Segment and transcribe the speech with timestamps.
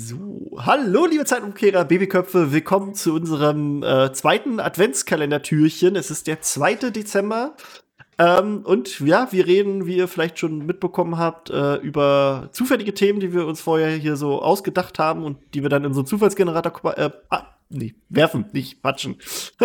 [0.00, 5.96] So, hallo liebe Zeitumkehrer, Babyköpfe, willkommen zu unserem äh, zweiten Adventskalendertürchen.
[5.96, 6.90] Es ist der 2.
[6.90, 7.56] Dezember.
[8.16, 13.18] Ähm, und ja, wir reden, wie ihr vielleicht schon mitbekommen habt, äh, über zufällige Themen,
[13.18, 16.06] die wir uns vorher hier so ausgedacht haben und die wir dann in so einen
[16.06, 19.16] Zufallsgenerator äh, ah, nee, werfen, nicht patschen.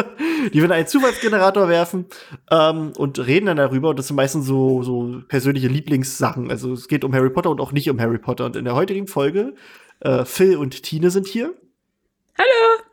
[0.52, 2.06] die wir in einen Zufallsgenerator werfen
[2.50, 3.90] ähm, und reden dann darüber.
[3.90, 6.50] Und das sind meistens so, so persönliche Lieblingssachen.
[6.50, 8.46] Also es geht um Harry Potter und auch nicht um Harry Potter.
[8.46, 9.54] Und in der heutigen Folge,
[10.04, 11.54] äh, Phil und Tine sind hier.
[12.38, 12.84] Hallo!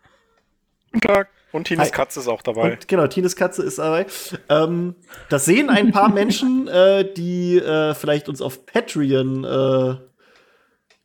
[0.92, 1.28] Guten Tag.
[1.52, 1.90] Und Tines Hi.
[1.90, 2.72] Katze ist auch dabei.
[2.72, 4.06] Und, genau, Tines Katze ist dabei.
[4.48, 4.94] Ähm,
[5.28, 9.96] das sehen ein paar Menschen, äh, die äh, vielleicht uns auf Patreon äh,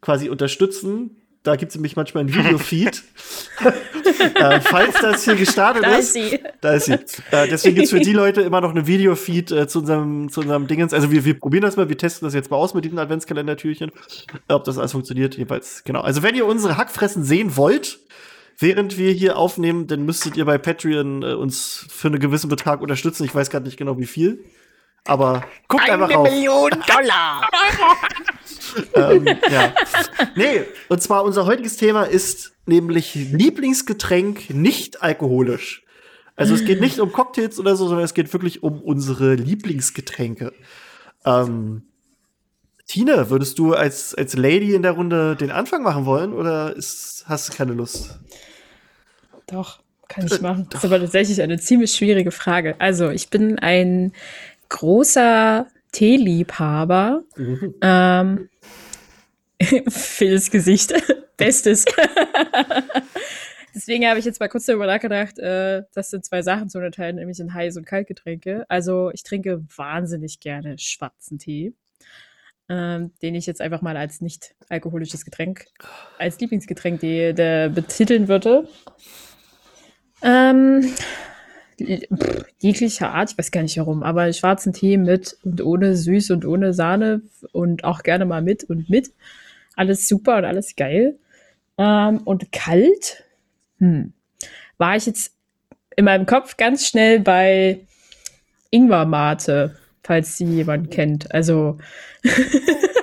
[0.02, 1.22] quasi unterstützen.
[1.41, 3.04] Da gibt es nämlich manchmal ein Videofeed.
[4.20, 6.16] Äh, falls das hier gestartet da ist.
[6.16, 6.40] ist sie.
[6.62, 6.94] Da ist sie.
[7.32, 10.41] Äh, deswegen gibt es für die Leute immer noch eine Videofeed äh, zu, unserem, zu
[10.41, 10.94] unserem Dingens.
[10.94, 13.91] Also wir, wir probieren das mal, wir testen das jetzt mal aus mit diesem Adventskalender-Türchen.
[14.48, 15.84] Ob das alles funktioniert, jedenfalls.
[15.84, 16.02] Genau.
[16.02, 18.00] Also wenn ihr unsere Hackfressen sehen wollt,
[18.58, 22.82] während wir hier aufnehmen, dann müsstet ihr bei Patreon äh, uns für einen gewissen Betrag
[22.82, 23.26] unterstützen.
[23.26, 24.43] Ich weiß gerade nicht genau wie viel.
[25.08, 26.26] Aber guckt Eine einfach auf.
[26.26, 27.48] Eine Million Dollar!
[28.93, 29.73] ähm, ja.
[30.35, 35.84] Nee, und zwar unser heutiges Thema ist nämlich Lieblingsgetränk nicht alkoholisch.
[36.35, 40.51] Also es geht nicht um Cocktails oder so, sondern es geht wirklich um unsere Lieblingsgetränke.
[41.26, 41.84] Ähm,
[42.87, 47.23] Tina, würdest du als, als Lady in der Runde den Anfang machen wollen oder ist,
[47.27, 48.20] hast du keine Lust?
[49.48, 50.68] Doch, kann ich machen.
[50.70, 52.76] Das ist aber tatsächlich eine ziemlich schwierige Frage.
[52.79, 54.12] Also, ich bin ein
[54.70, 57.24] großer Teeliebhaber.
[57.38, 57.76] Mhm.
[57.82, 58.49] Ähm,
[59.90, 60.93] Phils Gesicht.
[61.37, 61.85] Bestes.
[63.74, 67.18] Deswegen habe ich jetzt mal kurz darüber nachgedacht, äh, das sind zwei Sachen zu unterteilen,
[67.18, 68.66] nämlich in Heiß- und Kaltgetränke.
[68.69, 71.74] Also ich trinke wahnsinnig gerne schwarzen Tee,
[72.69, 75.66] ähm, den ich jetzt einfach mal als nicht alkoholisches Getränk,
[76.18, 78.68] als Lieblingsgetränk die, der betiteln würde.
[80.22, 80.94] Ähm,
[82.59, 86.46] jeglicher Art, ich weiß gar nicht warum, aber schwarzen Tee mit und ohne süß und
[86.46, 87.22] ohne Sahne
[87.52, 89.12] und auch gerne mal mit und mit.
[89.75, 91.18] Alles super und alles geil.
[91.78, 93.24] Ähm, und kalt,
[93.80, 94.14] hm,
[94.78, 95.34] war ich jetzt
[95.96, 97.80] in meinem Kopf ganz schnell bei
[98.72, 101.31] Ingwer-Mate, falls sie jemand kennt.
[101.34, 101.78] Also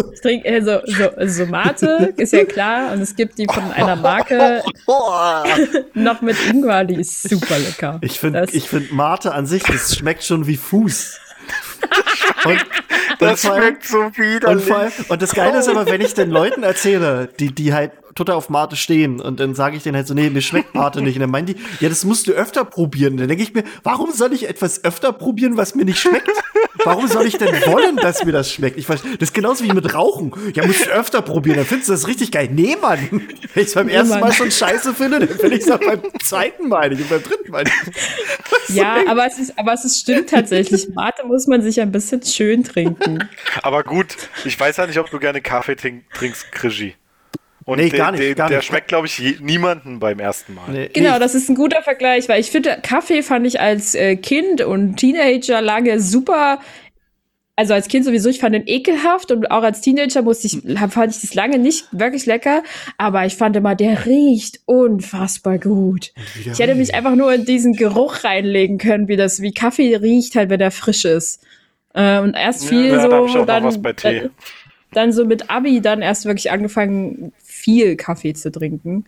[0.12, 2.92] ich trinke äh, so, so, so Mate, ist ja klar.
[2.92, 4.62] Und es gibt die von einer Marke
[5.94, 7.98] noch mit Ingwer, die ist super lecker.
[8.02, 11.18] Ich finde find Mate an sich, das schmeckt schon wie Fuß.
[12.44, 12.66] Und,
[13.18, 14.68] das schmeckt so widerlich.
[14.70, 18.36] Und, und das Geile ist aber, wenn ich den Leuten erzähle, die, die halt total
[18.36, 19.20] auf Mate stehen.
[19.20, 21.16] Und dann sage ich denen halt so, nee, mir schmeckt Mate nicht.
[21.16, 23.14] Und dann meinen die, ja, das musst du öfter probieren.
[23.14, 26.30] Und dann denke ich mir, warum soll ich etwas öfter probieren, was mir nicht schmeckt?
[26.84, 28.76] Warum soll ich denn wollen, dass mir das schmeckt?
[28.78, 30.32] Ich weiß, das ist genauso wie mit Rauchen.
[30.54, 32.48] Ja, musst du öfter probieren, dann findest du das richtig geil.
[32.50, 32.98] Nee, Mann.
[33.10, 35.78] Wenn ich es beim nee, ersten Mal schon scheiße finde, dann finde ich es auch
[35.78, 37.74] beim zweiten Mal nicht und beim dritten Mal nicht.
[38.68, 40.88] Ja, aber es, ist, aber es ist, stimmt tatsächlich.
[40.94, 43.28] Mate muss man sich ein bisschen schön trinken.
[43.62, 46.94] Aber gut, ich weiß ja nicht, ob du gerne Kaffee trinkst, Krischi.
[47.64, 48.66] Und nee, gar nicht, der, gar der nicht.
[48.66, 50.70] schmeckt, glaube ich, niemanden beim ersten Mal.
[50.70, 54.16] Nee, genau, das ist ein guter Vergleich, weil ich finde, Kaffee fand ich als äh,
[54.16, 56.60] Kind und Teenager lange super.
[57.54, 61.14] Also als Kind sowieso, ich fand den ekelhaft und auch als Teenager musste ich, fand
[61.14, 62.62] ich das lange nicht wirklich lecker,
[62.96, 66.12] aber ich fand immer, der riecht unfassbar gut.
[66.50, 70.34] Ich hätte mich einfach nur in diesen Geruch reinlegen können, wie das, wie Kaffee riecht
[70.34, 71.44] halt, wenn der frisch ist.
[71.94, 74.30] Äh, und erst viel ja, so, da dann, dann,
[74.92, 79.06] dann so mit Abi dann erst wirklich angefangen, viel Kaffee zu trinken.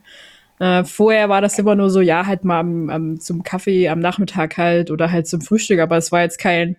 [0.60, 3.98] Äh, vorher war das immer nur so, ja, halt mal am, am, zum Kaffee am
[3.98, 6.76] Nachmittag halt oder halt zum Frühstück, aber es war jetzt kein,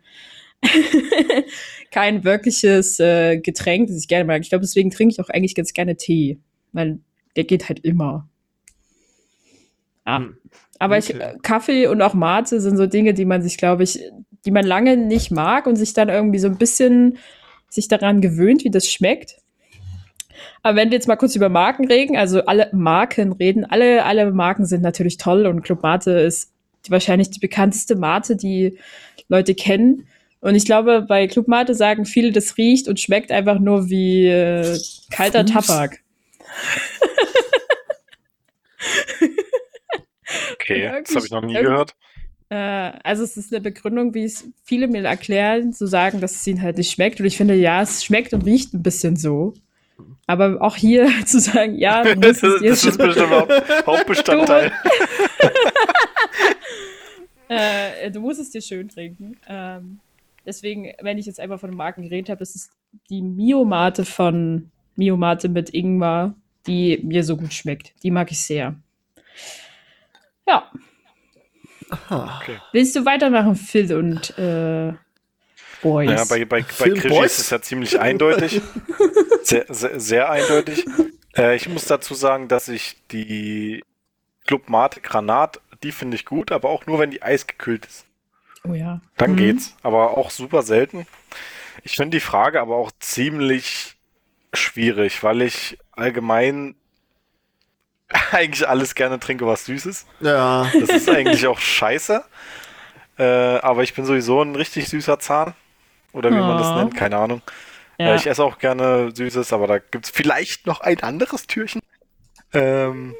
[1.91, 4.41] kein wirkliches äh, Getränk, das ich gerne mag.
[4.41, 6.40] Ich glaube, deswegen trinke ich auch eigentlich ganz gerne Tee,
[6.72, 7.00] weil
[7.36, 8.30] der geht halt immer.
[10.07, 10.19] Ja.
[10.19, 10.38] Hm.
[10.80, 11.13] Aber okay.
[11.13, 14.00] ich, äh, Kaffee und auch Mate sind so Dinge, die man sich, glaube ich,
[14.46, 17.18] die man lange nicht mag und sich dann irgendwie so ein bisschen
[17.69, 19.38] sich daran gewöhnt, wie das schmeckt.
[20.63, 24.31] Aber wenn wir jetzt mal kurz über Marken reden, also alle Marken reden, alle, alle
[24.31, 26.51] Marken sind natürlich toll und Club Mate ist
[26.89, 28.77] wahrscheinlich die bekannteste Mate, die
[29.27, 30.07] Leute kennen.
[30.42, 34.27] Und ich glaube, bei Club Mate sagen viele, das riecht und schmeckt einfach nur wie
[34.27, 34.77] äh,
[35.12, 35.68] kalter Fuß.
[35.68, 36.00] Tabak.
[40.54, 41.95] okay, das habe ich noch nie gehört.
[42.50, 46.48] Äh, also es ist eine Begründung, wie es viele mir erklären, zu sagen, dass es
[46.48, 47.19] ihnen halt nicht schmeckt.
[47.19, 49.54] Und ich finde, ja, es schmeckt und riecht ein bisschen so.
[50.27, 54.71] Aber auch hier zu sagen, ja, du das, das ist bestimmt Haupt, Hauptbestandteil.
[57.50, 59.38] äh, du musst es dir schön trinken.
[59.47, 60.00] Ähm,
[60.45, 62.69] deswegen, wenn ich jetzt einfach von Marken geredet habe, ist es
[63.09, 66.36] die Mio-Mate von Mio Mate mit Ingwer,
[66.68, 67.94] die mir so gut schmeckt.
[68.03, 68.75] Die mag ich sehr.
[70.47, 70.71] Ja.
[72.09, 72.57] Okay.
[72.71, 74.94] Willst du weitermachen, Phil und äh,
[75.85, 76.09] Boys?
[76.09, 78.59] Naja, bei, bei, bei Krischi ist es ja ziemlich eindeutig.
[79.43, 80.83] Sehr, sehr, sehr eindeutig.
[81.37, 83.83] Äh, ich muss dazu sagen, dass ich die
[84.47, 88.05] Club Mate Granat, die finde ich gut, aber auch nur, wenn die eisgekühlt ist.
[88.67, 89.01] oh ja.
[89.17, 89.35] Dann Mhm.
[89.37, 89.75] geht's.
[89.83, 91.05] Aber auch super selten.
[91.83, 93.97] Ich finde die Frage aber auch ziemlich
[94.51, 96.73] schwierig, weil ich allgemein
[98.31, 100.07] eigentlich alles gerne trinke, was süß ist.
[100.21, 100.67] Ja.
[100.79, 102.23] Das ist eigentlich auch scheiße.
[103.19, 105.53] Äh, aber ich bin sowieso ein richtig süßer Zahn.
[106.15, 106.75] Oder wie man das Oh.
[106.75, 107.41] nennt, keine Ahnung.
[107.97, 108.15] Ja.
[108.15, 111.81] Ich esse auch gerne Süßes, aber da gibt's vielleicht noch ein anderes Türchen.
[112.53, 113.15] Ähm,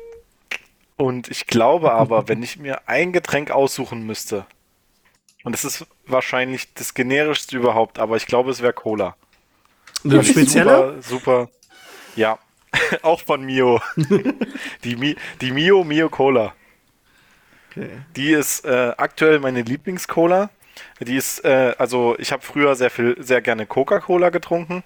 [0.98, 4.46] und ich glaube aber, wenn ich mir ein Getränk aussuchen müsste,
[5.44, 9.16] und es ist wahrscheinlich das generischste überhaupt, aber ich glaube, es wäre Cola.
[10.04, 11.02] Eine spezielle?
[11.02, 11.50] Super, super.
[12.16, 12.40] Ja,
[13.04, 13.80] auch von Mio.
[14.84, 16.54] die, Mi die Mio Mio Cola.
[17.72, 17.90] Okay.
[18.16, 20.50] Die ist äh, aktuell meine Lieblingscola.
[21.02, 24.84] Die ist, äh, also ich habe früher sehr viel, sehr gerne Coca-Cola getrunken.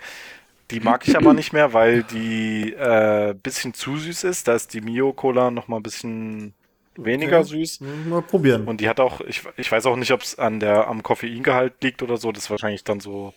[0.72, 4.48] Die mag ich aber nicht mehr, weil die äh, bisschen zu süß ist.
[4.48, 6.54] Da ist die Mio Cola noch mal ein bisschen
[6.98, 7.46] weniger Okay.
[7.46, 7.80] süß.
[7.82, 8.66] Mal probieren.
[8.66, 11.82] Und die hat auch, ich, ich weiß auch nicht, ob es an der am Koffeingehalt
[11.84, 12.32] liegt oder so.
[12.32, 13.34] Das ist wahrscheinlich dann so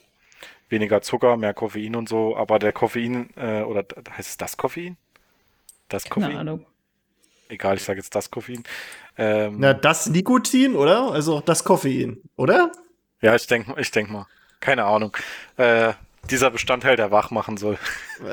[0.71, 2.37] weniger Zucker, mehr Koffein und so.
[2.37, 4.97] Aber der Koffein äh, oder heißt es das Koffein?
[5.89, 6.39] Das Keine Koffein?
[6.39, 6.67] Ahnung.
[7.53, 8.65] Egal, ich sage jetzt das Koffein.
[9.19, 11.13] Ähm, Na, das Nikotin, oder?
[11.13, 12.73] Also auch das Koffein, oder?
[13.21, 14.27] Ja, ich denke ich denk mal.
[14.61, 15.15] Keine Ahnung.
[15.59, 15.93] Äh,
[16.31, 17.77] dieser Bestandteil, der wach machen soll.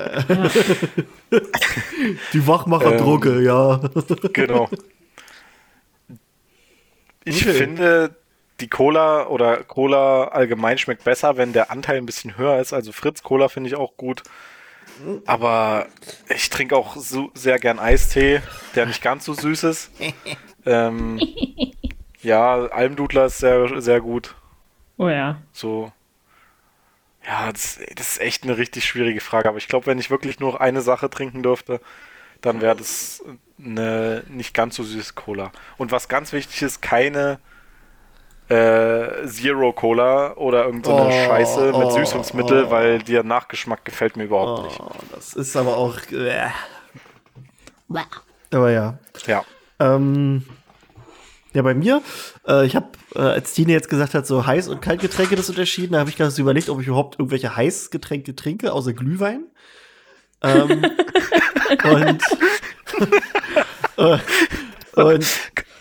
[2.33, 3.81] Die Wachmacherdrucke, ja.
[4.31, 4.69] genau.
[7.25, 7.53] Ich Okay.
[7.53, 8.15] finde,
[8.61, 12.71] die Cola oder Cola allgemein schmeckt besser, wenn der Anteil ein bisschen höher ist.
[12.73, 14.23] Also Fritz Cola finde ich auch gut.
[15.25, 15.87] Aber
[16.29, 18.41] ich trinke auch so, sehr gern Eistee,
[18.75, 19.91] der nicht ganz so süß ist.
[20.65, 21.19] ähm,
[22.21, 24.35] ja, Almdudler ist sehr, sehr gut.
[24.97, 25.41] Oh ja.
[25.51, 25.91] So.
[27.25, 29.49] Ja, das, das ist echt eine richtig schwierige Frage.
[29.49, 31.79] Aber ich glaube, wenn ich wirklich nur eine Sache trinken dürfte,
[32.41, 33.23] dann wäre das
[33.57, 35.51] eine nicht ganz so süße Cola.
[35.77, 37.39] Und was ganz wichtig ist, keine
[38.49, 42.71] äh, Zero Cola oder irgendeine Oh, Scheiße mit oh, Süßungsmittel, oh.
[42.71, 44.79] weil der Nachgeschmack gefällt mir überhaupt nicht.
[44.79, 45.97] Oh, das ist aber auch.
[46.11, 46.47] Äh.
[48.51, 48.97] Aber ja.
[49.27, 49.43] Ja.
[49.79, 50.45] Ähm,
[51.53, 52.01] ja, bei mir,
[52.47, 55.93] äh, ich habe, äh, als Tine jetzt gesagt hat, so Heiß- und Kaltgetränke das unterschieden,
[55.93, 59.45] da habe ich gerade so überlegt, ob ich überhaupt irgendwelche Heißgetränke trinke, außer Glühwein.
[60.41, 60.85] Ähm,
[61.83, 62.23] und,
[64.95, 65.25] und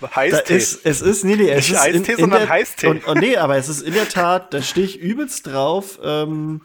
[0.17, 0.57] Heißtee.
[0.57, 2.87] ist, es ist, nee, nee, es Nicht ist in, Eistee, in sondern der, Heißtee.
[2.87, 6.63] Und, und nee, aber es ist in der Tat, da stehe ich übelst drauf, ähm,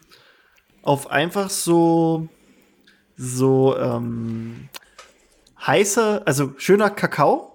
[0.82, 2.28] auf einfach so,
[3.16, 4.70] so, ähm,
[5.66, 7.53] heißer, also schöner Kakao,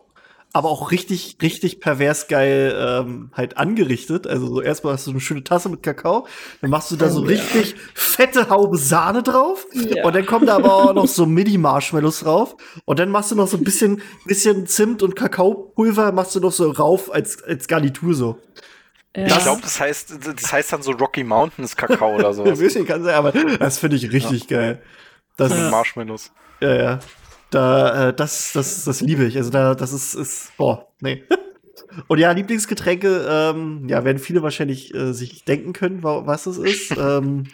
[0.54, 4.26] aber auch richtig, richtig pervers geil ähm, halt angerichtet.
[4.26, 6.26] Also so erstmal hast du eine schöne Tasse mit Kakao,
[6.62, 7.36] dann machst du da so Oh, ja.
[7.38, 10.04] richtig fette Haube Sahne drauf Ja.
[10.04, 12.56] und dann kommen da aber auch noch so Mini-Marshmallows drauf
[12.86, 16.52] und dann machst du noch so ein bisschen, bisschen Zimt und Kakaopulver, machst du noch
[16.52, 18.38] so rauf als, als Garnitur so.
[19.16, 19.26] Ja.
[19.26, 22.58] ich glaube, das heißt, das heißt dann so Rocky Mountains Kakao oder Ein sowas.
[22.58, 24.80] bisschen kann sein, aber das finde ich richtig geil.
[25.36, 26.30] Das, Marshmallows.
[26.60, 26.98] Ja, ja.
[27.50, 29.36] Da, äh, das, das, das liebe ich.
[29.36, 31.24] Also da, das ist, ist, boah, nee.
[32.06, 36.58] Und ja, Lieblingsgetränke, ähm, ja, werden viele wahrscheinlich äh, sich denken können, wa was es
[36.58, 36.90] ist.
[36.98, 37.44] ähm,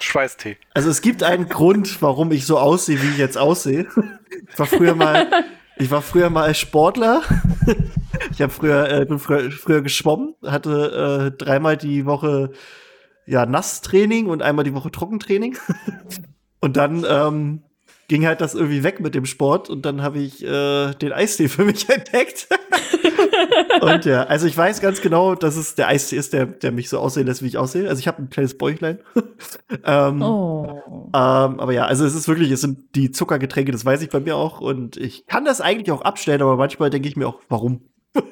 [0.00, 0.56] Schweißtee.
[0.74, 3.88] also es gibt einen Grund, warum ich so aussehe, wie ich jetzt aussehe.
[4.48, 5.26] Ich war früher mal,
[5.76, 7.22] ich war früher mal Sportler.
[8.32, 12.50] Ich habe früher, äh, bin früher, früher geschwommen, hatte äh, dreimal die Woche
[13.26, 15.56] ja Nasstraining und einmal die Woche Trockentraining.
[16.60, 17.62] Und dann ähm,
[18.08, 21.48] ging halt das irgendwie weg mit dem Sport und dann habe ich äh, den Eistee
[21.48, 22.48] für mich entdeckt.
[23.82, 26.88] und ja, also ich weiß ganz genau, dass es der Eistee ist, der, der mich
[26.88, 27.88] so aussehen lässt, wie ich aussehe.
[27.88, 28.98] Also ich habe ein kleines Bäuchlein.
[29.84, 30.82] ähm, Oh.
[31.08, 34.20] ähm, aber ja, also es ist wirklich, es sind die Zuckergetränke, das weiß ich bei
[34.20, 34.60] mir auch.
[34.60, 37.82] Und ich kann das eigentlich auch abstellen, aber manchmal denke ich mir auch, warum?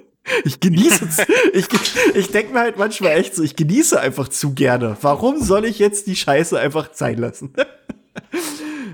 [0.45, 1.19] Ich genieße es.
[1.53, 1.69] ich
[2.15, 4.97] ich denke mir halt manchmal echt so, ich genieße einfach zu gerne.
[5.01, 7.53] Warum soll ich jetzt die Scheiße einfach sein lassen?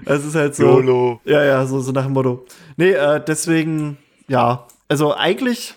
[0.04, 0.64] Es ist halt so.
[0.64, 1.20] YOLO.
[1.24, 2.46] Ja, ja, so, so nach dem Motto.
[2.76, 4.66] Nee, äh, deswegen, ja.
[4.88, 5.74] Also eigentlich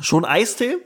[0.00, 0.76] schon Eistee.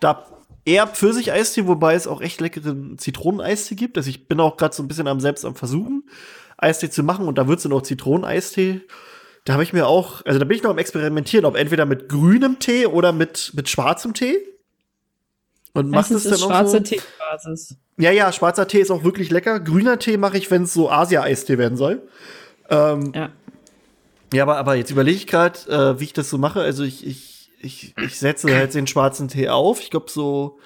[0.00, 0.26] Da
[0.66, 3.96] eher Pfirsich-Eistee, wobei es auch echt leckeren Zitroneneistee gibt.
[3.96, 6.04] Also ich bin auch gerade so ein bisschen am selbst am Versuchen,
[6.58, 8.82] Eistee zu machen und da wird es noch Zitroneneistee.
[9.44, 12.08] Da habe ich mir auch, also da bin ich noch am Experimentieren, ob entweder mit
[12.08, 14.36] grünem Tee oder mit, mit schwarzem Tee.
[15.76, 16.80] Und machst Meistens es dann auch schwarze so?
[16.80, 17.76] Teebasis.
[17.98, 19.60] Ja, ja, schwarzer Tee ist auch wirklich lecker.
[19.60, 22.02] Grüner Tee mache ich, wenn es so Asia-Eistee werden soll.
[22.70, 23.30] Ähm, Ja.
[24.32, 26.60] ja, aber, aber jetzt überlege ich gerade, äh, wie ich das so mache.
[26.60, 29.80] Also ich, ich, ich, ich setze halt den schwarzen Tee auf.
[29.80, 30.58] Ich glaube so,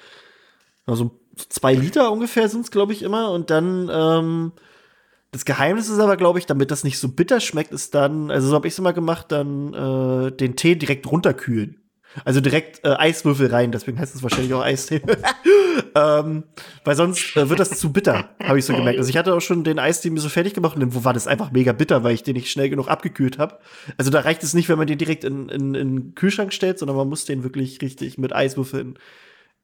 [0.85, 1.11] also
[1.49, 3.31] zwei Liter ungefähr sind es, glaube ich, immer.
[3.31, 4.51] Und dann, ähm,
[5.31, 8.49] das Geheimnis ist aber, glaube ich, damit das nicht so bitter schmeckt, ist dann, also
[8.49, 11.77] so habe ich es immer gemacht, dann äh, den Tee direkt runterkühlen.
[12.25, 15.01] Also direkt äh, Eiswürfel rein, deswegen heißt es wahrscheinlich auch Eistee.
[15.95, 16.43] ähm,
[16.83, 18.99] weil sonst äh, wird das zu bitter, habe ich so gemerkt.
[18.99, 21.13] Also ich hatte auch schon den Eistee mir so fertig gemacht und dann wo war
[21.13, 23.59] das einfach mega bitter, weil ich den nicht schnell genug abgekühlt habe.
[23.97, 26.79] Also da reicht es nicht, wenn man den direkt in, in, in den Kühlschrank stellt,
[26.79, 28.97] sondern man muss den wirklich richtig mit Eiswürfeln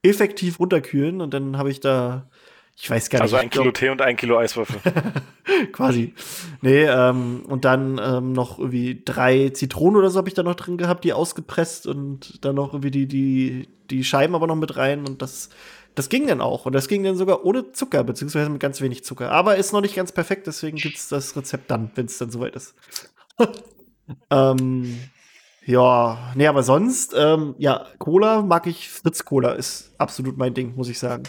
[0.04, 2.30] effektiv runterkühlen und dann habe ich da,
[2.80, 3.24] ich weiß gar nicht.
[3.24, 4.80] Also ein glaub- Kilo Tee und ein Kilo Eiswürfel.
[5.72, 6.14] quasi.
[6.62, 10.54] Nee, ähm, und dann ähm, noch irgendwie drei Zitronen oder so habe ich da noch
[10.54, 14.78] drin gehabt, die ausgepresst und dann noch irgendwie die, die, die Scheiben aber noch mit
[14.78, 15.50] rein und das,
[15.96, 16.68] das ging dann auch.
[16.68, 19.32] Und das ging dann sogar ohne Zucker, beziehungsweise mit ganz wenig Zucker.
[19.32, 22.56] Aber ist noch nicht ganz perfekt, deswegen gibt's das Rezept dann, wenn es dann soweit
[22.56, 22.76] ist.
[24.30, 25.00] ähm,
[25.66, 30.76] ja, nee, aber sonst, ähm, ja, Cola mag ich, Fritz Cola ist absolut mein Ding,
[30.76, 31.24] muss ich sagen.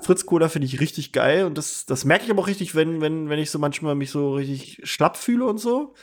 [0.00, 3.00] Fritz Cola finde ich richtig geil und das, das merke ich aber auch richtig, wenn,
[3.00, 5.94] wenn, wenn ich so manchmal mich so richtig schlapp fühle und so.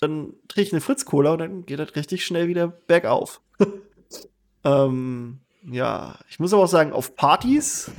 [0.00, 3.40] Dann trinke ich eine Fritz Cola und dann geht das richtig schnell wieder bergauf.
[4.64, 7.90] ähm, ja, ich muss aber auch sagen, auf Partys,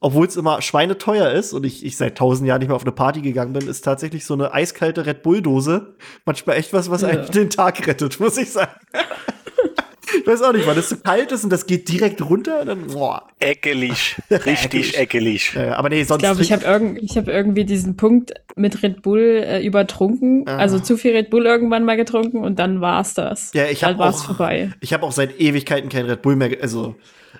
[0.00, 2.92] obwohl es immer schweineteuer ist und ich, ich seit tausend Jahren nicht mehr auf eine
[2.92, 7.08] Party gegangen bin, ist tatsächlich so eine eiskalte Red Bull-Dose manchmal echt was, was Ja.
[7.08, 8.74] eigentlich den Tag rettet, muss ich sagen.
[10.24, 12.86] ich weiß auch nicht, weil es so kalt ist und das geht direkt runter, dann
[12.86, 13.28] boah.
[13.40, 14.16] Eckelig.
[14.30, 15.54] Richtig eckelig.
[15.54, 16.22] Äh, aber nee, sonst.
[16.22, 20.44] Ich glaube, ich habe irgend, ich hab irgendwie diesen Punkt mit Red Bull äh, übertrunken.
[20.48, 20.56] Ah.
[20.56, 23.52] Also zu viel Red Bull irgendwann mal getrunken und dann war's das.
[23.54, 24.72] Ja, ich dann hab war's auch- vorbei.
[24.80, 26.50] Ich habe auch seit Ewigkeiten kein Red Bull mehr.
[26.62, 26.94] Also,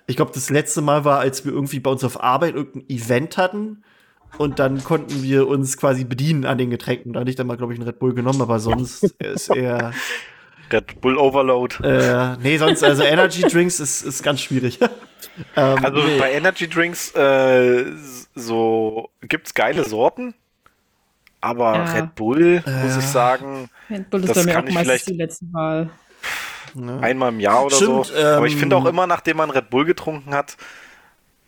[0.07, 3.37] ich glaube, das letzte Mal war, als wir irgendwie bei uns auf Arbeit irgendein Event
[3.39, 3.83] hatten.
[4.37, 7.13] Und dann konnten wir uns quasi bedienen an den Getränken.
[7.13, 9.93] Da hatte ich dann mal, glaube ich, einen Red Bull genommen, aber sonst ist eher.
[10.73, 11.77] Red Bull Overload.
[11.83, 14.79] Äh, nee, sonst, also Energy Drinks ist, ist ganz schwierig.
[15.57, 16.19] ähm, Also nee.
[16.19, 17.85] bei Energy Drinks äh,
[18.35, 20.35] so gibt's geile Sorten,
[21.41, 21.85] aber Ja.
[21.93, 24.93] Red Bull muss ich sagen Red Bull ist Das bei mir kann auch ich meistens
[25.03, 25.45] vielleicht- die letzte
[26.75, 26.99] ne?
[27.01, 28.15] einmal im Jahr oder Stimmt, so.
[28.25, 30.57] aber ich ähm, finde auch immer, nachdem man Red Bull getrunken hat,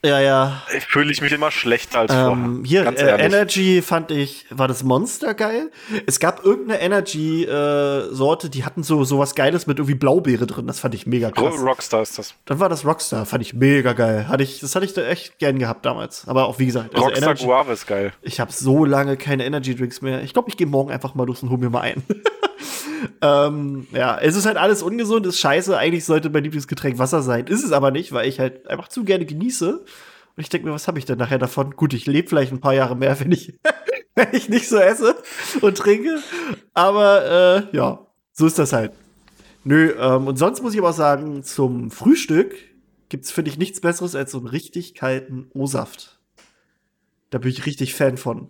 [0.05, 0.63] Ja, ja.
[0.89, 2.65] fühle ich mich immer schlechter als Ähm, vorher.
[2.65, 3.25] hier, äh.
[3.25, 5.71] Energy fand ich, war das Monster geil?
[6.07, 10.67] Es gab irgendeine Energy-Sorte, die hatten so sowas Geiles mit irgendwie Blaubeere drin.
[10.67, 11.55] Das fand ich mega krass.
[11.61, 12.35] Rockstar ist das.
[12.45, 14.29] Dann war das Rockstar, fand ich mega geil.
[14.29, 16.29] Hatte ich, das hatte ich da echt gern gehabt damals.
[16.29, 18.13] Aber auch wie gesagt, also Rockstar Energy, Guave ist geil.
[18.23, 20.23] ich habe so lange keine Energy Drinks mehr.
[20.23, 22.05] Ich glaube, ich gehe morgen einfach mal los und hol mir mal einen.
[23.23, 25.77] ähm, ja, es ist halt alles ungesund, ist scheiße.
[25.77, 27.47] Eigentlich sollte mein Lieblingsgetränk Wasser sein.
[27.47, 29.73] Ist es aber nicht, weil ich halt einfach zu gerne genieße.
[29.73, 31.73] Und ich denke mir, was habe ich denn nachher davon?
[31.77, 33.59] Gut, ich lebe vielleicht ein paar Jahre mehr, wenn ich,
[34.15, 35.17] wenn ich nicht so esse
[35.61, 36.19] und trinke.
[36.75, 38.93] Aber äh, ja, so ist das halt.
[39.65, 42.55] Nö, ähm, und sonst muss ich aber sagen, zum Frühstück
[43.09, 46.19] gibt's, finde ich, nichts Besseres als so einen richtig kalten O-Saft.
[47.31, 48.49] Da bin ich richtig Fan von.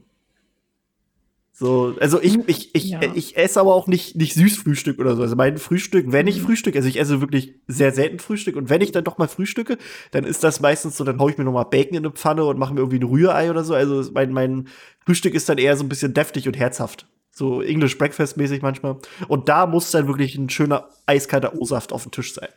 [1.59, 3.01] So, also ich, ich, ich, Ja.
[3.15, 5.23] ich esse aber auch nicht, nicht Süßfrühstück oder so.
[5.23, 8.83] Also mein Frühstück, wenn ich Frühstück, also ich esse wirklich sehr selten Frühstück und wenn
[8.83, 9.79] ich dann doch mal frühstücke,
[10.11, 12.45] dann ist das meistens so, dann hau ich mir noch mal Bacon in eine Pfanne
[12.45, 13.73] und mache mir irgendwie ein Rührei oder so.
[13.73, 14.69] Also mein, mein
[15.07, 17.07] Frühstück ist dann eher so ein bisschen deftig und herzhaft.
[17.31, 18.99] So English Breakfast mäßig manchmal.
[19.27, 22.51] Und da muss dann wirklich ein schöner eiskalter O-Saft auf dem Tisch sein.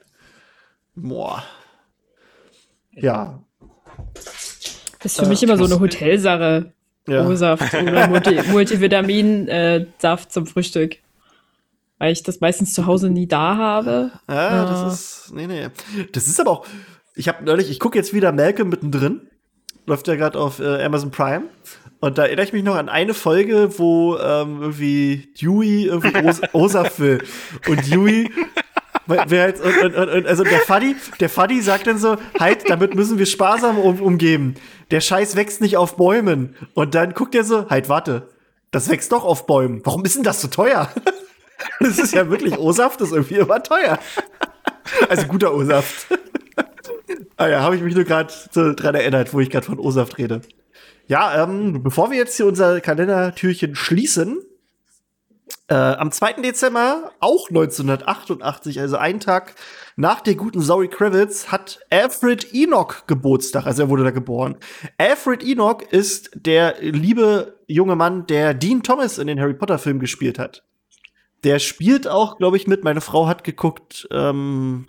[0.96, 1.46] Boah.
[2.92, 3.42] Ja.
[5.00, 5.80] Das ist für mich immer so eine.
[5.80, 6.74] Hotelsache.
[7.10, 7.26] Ja.
[7.28, 10.98] O-Saft oder Multi Multivitamin-Saft zum Frühstück.
[11.98, 14.12] Weil ich das meistens zu Hause nie da habe.
[14.30, 14.66] Ja, Ah.
[14.86, 14.94] das
[15.26, 15.34] ist.
[15.34, 15.68] Nee, nee.
[16.14, 16.66] Das ist aber auch.
[17.16, 19.28] Ich habe neulich, ich gucke jetzt wieder Malcolm mittendrin.
[19.86, 21.46] Läuft ja gerade auf äh, Amazon Prime.
[22.00, 26.42] Und da erinnere ich mich noch an eine Folge, wo ähm, irgendwie Dewey irgendwie Os
[26.54, 27.22] Osaf will.
[27.68, 28.32] Und Dewey.
[29.10, 33.18] halt, und, und, und, also der Fuddy, der Fuddy sagt dann so, halt, damit müssen
[33.20, 34.56] wir sparsam um, umgeben.
[34.92, 36.56] Der Scheiß wächst nicht auf Bäumen.
[36.74, 38.30] Und dann guckt er so, halt, warte,
[38.72, 39.82] das wächst doch auf Bäumen.
[39.84, 40.90] Warum ist denn das so teuer?
[41.82, 44.00] Das ist ja wirklich, O-Saft ist irgendwie immer teuer.
[45.10, 46.08] Also guter O-Saft.
[47.36, 50.18] ah ja, habe ich mich nur gerade so dran erinnert, wo ich gerade von O-Saft
[50.18, 50.40] rede.
[51.08, 54.42] Ja, ähm, bevor wir jetzt hier unser Kalendertürchen schließen,
[55.70, 56.34] äh, am 2.
[56.42, 59.56] Dezember, auch 1988, also einen Tag
[59.96, 63.66] nach der guten Zoe Kravitz, hat Alfred Enoch Geburtstag.
[63.66, 64.58] Also er wurde da geboren.
[64.98, 70.00] Alfred Enoch ist der liebe junge Mann, der Dean Thomas in den Harry Potter Filmen
[70.00, 70.64] gespielt hat.
[71.44, 72.84] Der spielt auch, glaube ich, mit.
[72.84, 74.88] Meine Frau hat geguckt, ähm,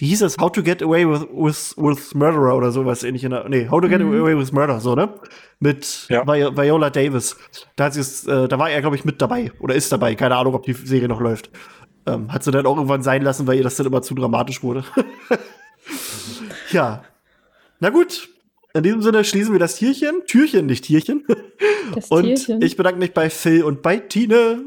[0.00, 0.36] wie hieß das?
[0.38, 3.22] How to Get Away with, with, with Murderer oder sowas ähnlich.
[3.24, 4.20] In der, nee, How to Get Mhm.
[4.20, 5.08] Away with Murder, so, ne?
[5.60, 6.26] Mit Ja.
[6.26, 7.36] Vi Viola Davis.
[7.76, 9.52] Da, hat sie es, äh, da war er, glaube ich, mit dabei.
[9.60, 10.14] Oder ist dabei.
[10.14, 11.50] Keine Ahnung, ob die Serie noch läuft.
[12.06, 14.62] Ähm, hat sie dann auch irgendwann sein lassen, weil ihr das dann immer zu dramatisch
[14.62, 14.84] wurde.
[16.72, 17.04] ja.
[17.78, 18.28] Na gut.
[18.72, 20.22] In diesem Sinne schließen wir das Tierchen.
[20.26, 21.26] Türchen, nicht Tierchen.
[21.94, 22.62] Das Und Tierchen.
[22.62, 24.62] ich bedanke mich bei Phil und bei Tine.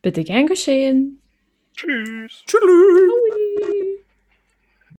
[0.00, 1.20] Bitte gern geschehen.
[1.76, 2.42] Tschüss.
[2.46, 2.60] Tschüss.